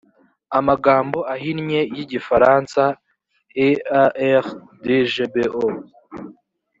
[0.67, 2.83] magambo ahinnye y igifaransa
[3.67, 4.45] ear
[4.83, 4.85] d
[5.41, 5.67] gbo